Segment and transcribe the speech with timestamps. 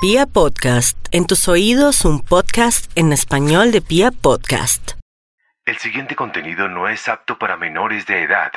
[0.00, 4.92] Pia Podcast, en tus oídos un podcast en español de Pia Podcast.
[5.66, 8.52] El siguiente contenido no es apto para menores de edad,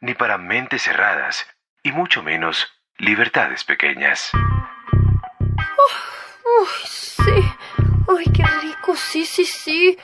[0.00, 1.46] ni para mentes cerradas,
[1.82, 4.30] y mucho menos libertades pequeñas.
[6.60, 7.44] Uy, sí.
[8.08, 8.96] Ay, qué rico.
[8.96, 9.98] Sí, sí, sí.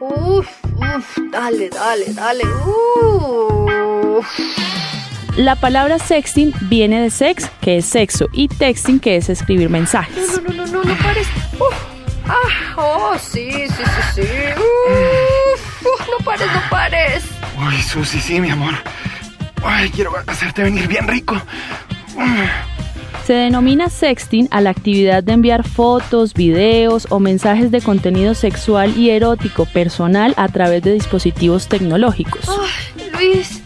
[0.00, 1.18] Uf, uf.
[1.30, 2.44] Dale, dale, dale.
[2.64, 4.26] Uf.
[5.38, 10.42] La palabra sexting viene de sex, que es sexo, y texting, que es escribir mensajes.
[10.42, 11.28] No, no, no, no, no pares.
[11.60, 11.74] Uf.
[12.26, 14.28] Ah, oh, sí, sí, sí, sí.
[14.56, 17.22] Uf, uf, no pares, no pares.
[17.56, 18.74] Uy, Susi, sí, mi amor.
[19.62, 21.40] Ay, quiero hacerte venir bien rico.
[23.24, 28.98] Se denomina sexting a la actividad de enviar fotos, videos o mensajes de contenido sexual
[28.98, 32.48] y erótico personal a través de dispositivos tecnológicos.
[32.48, 33.57] Ay, Luis.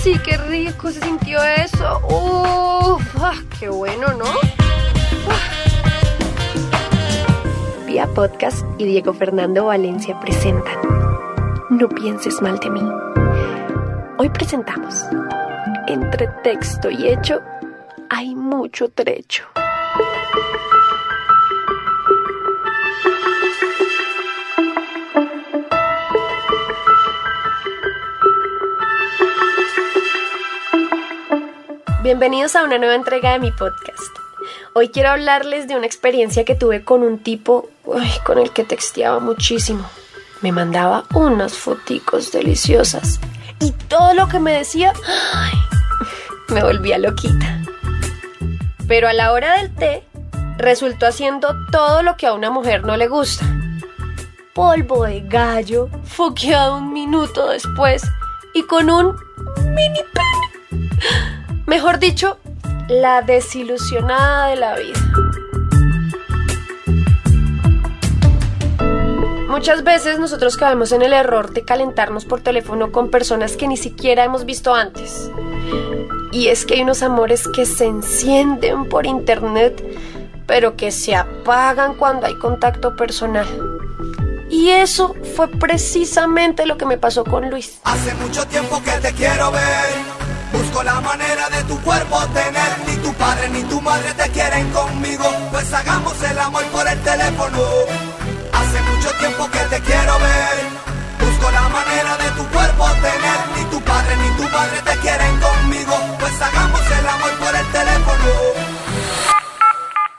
[0.00, 2.00] Ah, sí, qué rico se sintió eso.
[2.08, 4.24] Uf, ah, qué bueno, ¿no?
[7.86, 10.78] Vía Podcast y Diego Fernando Valencia presentan
[11.68, 12.82] No pienses mal de mí.
[14.16, 15.04] Hoy presentamos
[15.86, 17.42] Entre texto y hecho
[18.08, 19.44] hay mucho trecho.
[32.10, 34.18] Bienvenidos a una nueva entrega de mi podcast.
[34.72, 37.68] Hoy quiero hablarles de una experiencia que tuve con un tipo
[38.24, 39.88] con el que texteaba muchísimo.
[40.42, 43.20] Me mandaba unas foticos deliciosas
[43.60, 44.92] y todo lo que me decía
[45.32, 45.52] ay,
[46.48, 47.62] me volvía loquita.
[48.88, 50.02] Pero a la hora del té
[50.58, 53.46] resultó haciendo todo lo que a una mujer no le gusta.
[54.52, 58.02] Polvo de gallo, foqueado un minuto después
[58.52, 59.14] y con un
[59.72, 61.39] mini pene.
[61.70, 62.36] Mejor dicho,
[62.88, 64.98] la desilusionada de la vida.
[69.48, 73.76] Muchas veces nosotros caemos en el error de calentarnos por teléfono con personas que ni
[73.76, 75.30] siquiera hemos visto antes.
[76.32, 79.80] Y es que hay unos amores que se encienden por internet,
[80.48, 83.46] pero que se apagan cuando hay contacto personal.
[84.50, 87.78] Y eso fue precisamente lo que me pasó con Luis.
[87.84, 90.19] Hace mucho tiempo que te quiero ver.
[90.70, 92.78] Busco la manera de tu cuerpo tener.
[92.86, 95.24] Ni tu padre ni tu madre te quieren conmigo.
[95.50, 97.58] Pues hagamos el amor por el teléfono.
[98.52, 100.56] Hace mucho tiempo que te quiero ver.
[101.18, 103.38] Busco la manera de tu cuerpo tener.
[103.56, 105.92] Ni tu padre ni tu madre te quieren conmigo.
[106.20, 108.30] Pues hagamos el amor por el teléfono.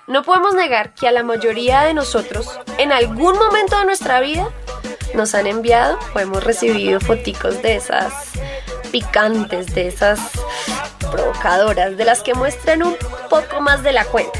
[0.07, 4.49] No podemos negar que a la mayoría de nosotros, en algún momento de nuestra vida,
[5.13, 8.31] nos han enviado o hemos recibido foticos de esas
[8.91, 10.19] picantes, de esas
[11.11, 12.95] provocadoras, de las que muestran un
[13.29, 14.39] poco más de la cuenta.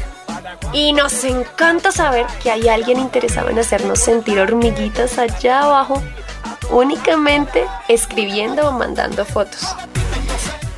[0.72, 6.02] Y nos encanta saber que hay alguien interesado en hacernos sentir hormiguitas allá abajo,
[6.70, 9.66] únicamente escribiendo o mandando fotos.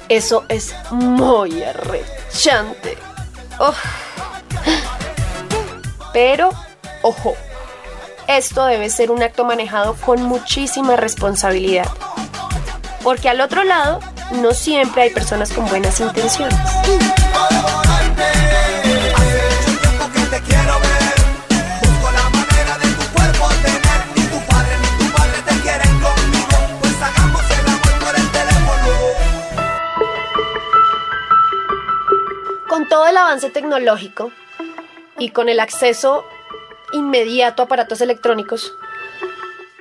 [0.08, 2.96] Eso es muy arrechante.
[3.58, 3.74] Oh.
[6.12, 6.50] Pero,
[7.02, 7.34] ojo,
[8.26, 11.88] esto debe ser un acto manejado con muchísima responsabilidad.
[13.04, 14.00] Porque al otro lado,
[14.32, 16.58] no siempre hay personas con buenas intenciones.
[32.66, 34.32] Con todo el avance tecnológico
[35.18, 36.24] y con el acceso
[36.94, 38.72] inmediato a aparatos electrónicos,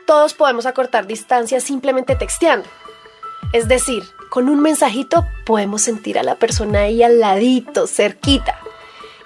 [0.06, 2.68] todos podemos acortar distancias simplemente texteando.
[3.52, 8.58] Es decir, con un mensajito podemos sentir a la persona ahí al ladito, cerquita.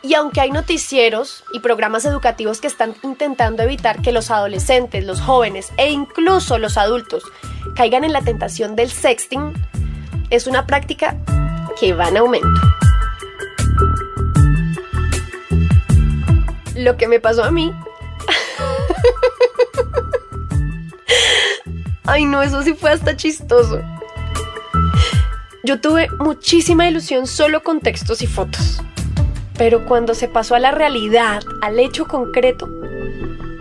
[0.03, 5.21] Y aunque hay noticieros y programas educativos que están intentando evitar que los adolescentes, los
[5.21, 7.23] jóvenes e incluso los adultos
[7.75, 9.53] caigan en la tentación del sexting,
[10.29, 11.15] es una práctica
[11.79, 12.47] que va en aumento.
[16.75, 17.73] Lo que me pasó a mí.
[22.05, 23.81] Ay, no, eso sí fue hasta chistoso.
[25.67, 28.81] Yo tuve muchísima ilusión solo con textos y fotos.
[29.57, 32.69] Pero cuando se pasó a la realidad, al hecho concreto,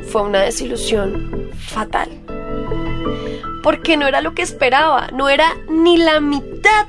[0.08, 2.08] fue una desilusión fatal.
[3.60, 6.86] Porque no era lo que esperaba, no era ni la mitad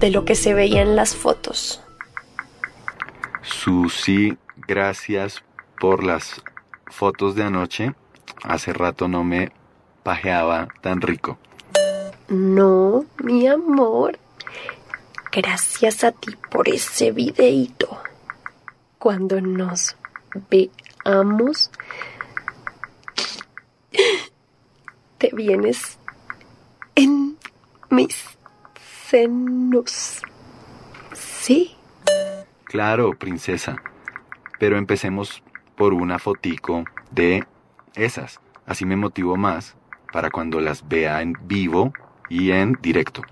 [0.00, 1.80] de lo que se veía en las fotos.
[3.42, 4.36] Susi,
[4.66, 5.44] gracias
[5.78, 6.42] por las
[6.86, 7.94] fotos de anoche.
[8.42, 9.52] Hace rato no me
[10.02, 11.38] pajeaba tan rico.
[12.28, 14.18] No, mi amor.
[15.36, 18.00] Gracias a ti por ese videíto.
[19.00, 19.96] cuando nos
[20.48, 21.72] veamos,
[25.18, 25.98] te vienes
[26.94, 27.36] en
[27.90, 28.16] mis
[29.10, 30.22] senos.
[31.12, 31.76] ¿Sí?
[32.66, 33.82] Claro, princesa.
[34.60, 35.42] Pero empecemos
[35.76, 37.44] por una fotico de
[37.96, 38.40] esas.
[38.66, 39.74] Así me motivo más
[40.12, 41.92] para cuando las vea en vivo
[42.28, 43.22] y en directo.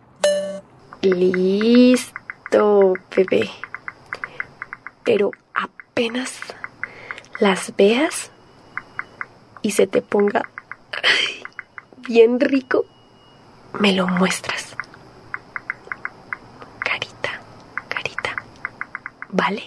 [1.03, 3.51] Listo, bebé.
[5.03, 6.39] Pero apenas
[7.41, 8.31] las veas
[9.63, 10.49] y se te ponga
[12.07, 12.85] bien rico,
[13.81, 14.77] me lo muestras.
[16.85, 17.41] Carita,
[17.89, 18.37] carita.
[19.31, 19.65] ¿Vale?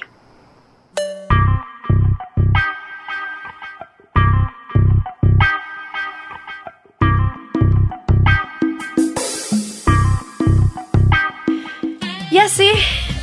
[12.45, 12.69] Así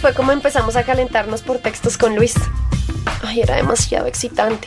[0.00, 2.34] fue como empezamos a calentarnos por textos con Luis.
[3.22, 4.66] Ay, era demasiado excitante.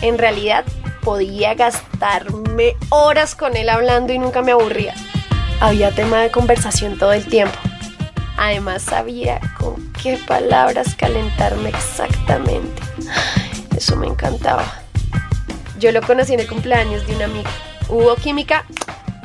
[0.00, 0.64] En realidad,
[1.02, 4.94] podía gastarme horas con él hablando y nunca me aburría.
[5.60, 7.58] Había tema de conversación todo el tiempo.
[8.38, 12.82] Además, sabía con qué palabras calentarme exactamente.
[13.76, 14.64] Eso me encantaba.
[15.78, 17.50] Yo lo conocí en el cumpleaños de un amigo.
[17.90, 18.64] Hubo química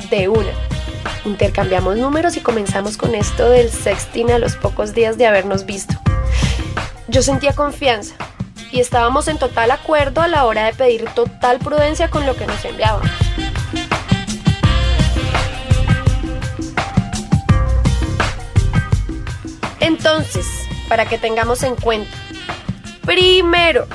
[0.09, 0.51] de una.
[1.25, 5.95] Intercambiamos números y comenzamos con esto del sexting a los pocos días de habernos visto.
[7.07, 8.15] Yo sentía confianza
[8.71, 12.45] y estábamos en total acuerdo a la hora de pedir total prudencia con lo que
[12.45, 13.09] nos enviaban.
[19.79, 20.45] Entonces,
[20.89, 22.09] para que tengamos en cuenta,
[23.05, 23.87] primero,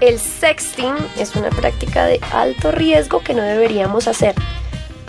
[0.00, 4.34] el sexting es una práctica de alto riesgo que no deberíamos hacer,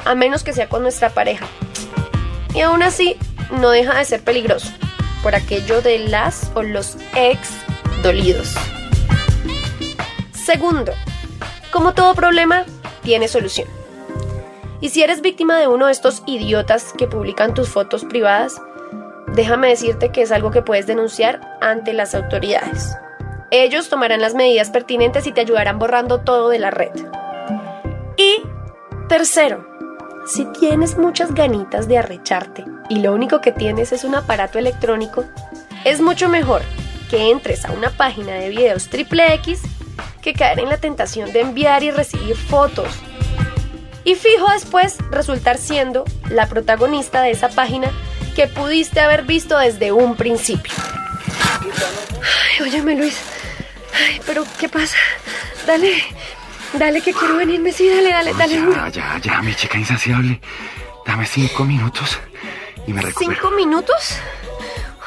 [0.05, 1.47] a menos que sea con nuestra pareja.
[2.53, 3.17] Y aún así,
[3.51, 4.71] no deja de ser peligroso,
[5.23, 7.49] por aquello de las o los ex
[8.03, 8.55] dolidos.
[10.33, 10.93] Segundo,
[11.71, 12.65] como todo problema,
[13.03, 13.67] tiene solución.
[14.81, 18.59] Y si eres víctima de uno de estos idiotas que publican tus fotos privadas,
[19.27, 22.97] déjame decirte que es algo que puedes denunciar ante las autoridades.
[23.51, 26.91] Ellos tomarán las medidas pertinentes y te ayudarán borrando todo de la red.
[28.17, 28.41] Y
[29.07, 29.70] tercero,
[30.25, 35.25] si tienes muchas ganitas de arrecharte y lo único que tienes es un aparato electrónico,
[35.83, 36.61] es mucho mejor
[37.09, 39.61] que entres a una página de videos triple X
[40.21, 42.87] que caer en la tentación de enviar y recibir fotos.
[44.03, 47.91] Y fijo después resultar siendo la protagonista de esa página
[48.35, 50.73] que pudiste haber visto desde un principio.
[51.61, 53.19] Ay, óyeme Luis.
[53.93, 54.95] Ay, pero ¿qué pasa?
[55.67, 55.93] Dale,
[56.73, 57.71] dale que quiero venirme.
[57.71, 58.55] Sí, dale, dale, dale.
[58.55, 58.87] ya, duro.
[58.89, 60.41] ya, ya, mi chica insaciable.
[61.05, 62.19] Dame cinco minutos
[62.87, 63.31] y me recupero.
[63.31, 64.17] ¿Cinco minutos?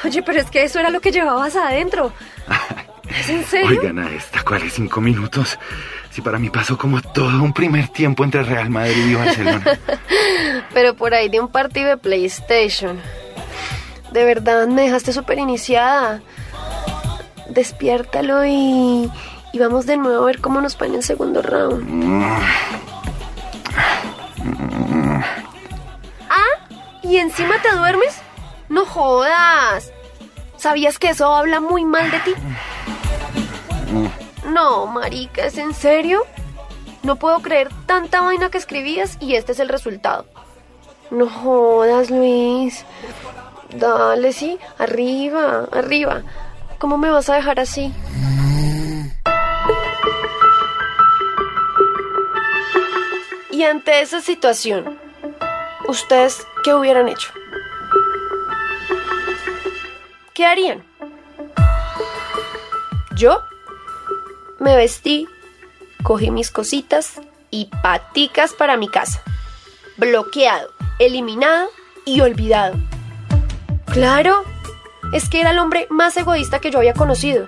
[0.03, 2.11] Oye, pero es que eso era lo que llevabas adentro.
[3.09, 3.67] ¿Es en serio?
[3.67, 5.57] Oigan a esta, ¿cuáles cinco minutos?
[6.11, 9.79] Si para mí pasó como todo un primer tiempo entre Real Madrid y Barcelona.
[10.73, 12.99] Pero por ahí de un partido de PlayStation.
[14.11, 16.21] De verdad, me dejaste súper iniciada.
[17.49, 19.11] Despiértalo y,
[19.55, 22.25] y vamos de nuevo a ver cómo nos va en el segundo round.
[26.29, 26.67] ¿Ah?
[27.01, 28.19] ¿Y encima te duermes?
[28.67, 29.93] No jodas.
[30.57, 32.33] ¿Sabías que eso habla muy mal de ti?
[34.49, 36.23] No, marica, ¿es en serio?
[37.03, 40.25] No puedo creer tanta vaina que escribías y este es el resultado.
[41.11, 42.83] No jodas, Luis.
[43.73, 46.23] Dale, sí, arriba, arriba.
[46.77, 47.93] ¿Cómo me vas a dejar así?
[53.69, 54.99] Ante esa situación,
[55.87, 57.31] ¿ustedes qué hubieran hecho?
[60.35, 60.83] ¿Qué harían?
[63.15, 63.41] Yo
[64.59, 65.27] me vestí,
[66.03, 67.19] cogí mis cositas
[67.49, 69.23] y paticas para mi casa.
[69.97, 70.69] Bloqueado,
[70.99, 71.67] eliminado
[72.05, 72.75] y olvidado.
[73.87, 74.43] Claro,
[75.11, 77.47] es que era el hombre más egoísta que yo había conocido.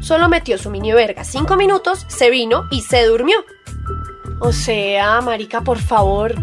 [0.00, 3.44] Solo metió su mini verga cinco minutos, se vino y se durmió.
[4.40, 6.34] O sea, marica, por favor,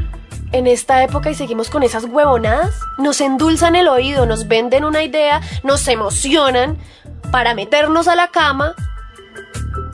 [0.52, 2.80] en esta época y seguimos con esas huevonadas.
[2.98, 6.78] Nos endulzan el oído, nos venden una idea, nos emocionan
[7.32, 8.74] para meternos a la cama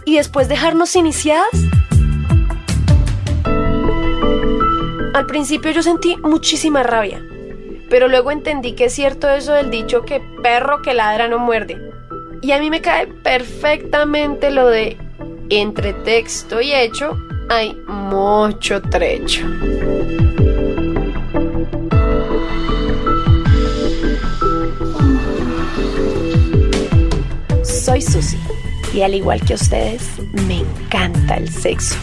[0.06, 1.50] y después dejarnos iniciadas.
[5.14, 7.22] Al principio yo sentí muchísima rabia,
[7.90, 11.78] pero luego entendí que es cierto eso del dicho que perro que ladra no muerde.
[12.42, 14.98] Y a mí me cae perfectamente lo de
[15.50, 17.16] entre texto y hecho
[17.52, 19.46] hay mucho trecho.
[27.62, 28.38] Soy Susi
[28.94, 30.02] y al igual que ustedes,
[30.48, 31.96] me encanta el sexo.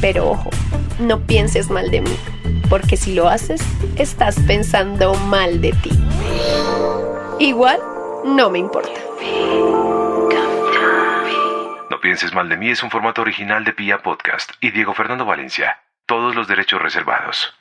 [0.00, 0.50] Pero ojo,
[0.98, 2.16] no pienses mal de mí,
[2.68, 3.60] porque si lo haces,
[3.94, 5.90] estás pensando mal de ti.
[7.38, 7.78] Igual,
[8.24, 8.90] no me importa.
[12.18, 15.78] Mal de mí es un formato original de Pia Podcast y Diego Fernando Valencia.
[16.04, 17.54] Todos los derechos reservados.